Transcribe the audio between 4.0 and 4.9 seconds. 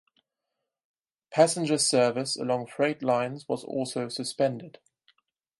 suspended.